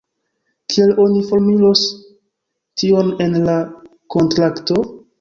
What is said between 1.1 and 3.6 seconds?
formulos tion en